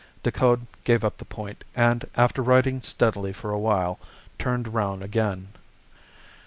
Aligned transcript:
Decoud 0.23 0.65
gave 0.83 1.03
up 1.03 1.17
the 1.19 1.25
point, 1.25 1.63
and 1.75 2.05
after 2.15 2.41
writing 2.41 2.81
steadily 2.81 3.31
for 3.31 3.51
a 3.51 3.59
while 3.59 3.99
turned 4.39 4.73
round 4.73 5.03
again. 5.03 5.49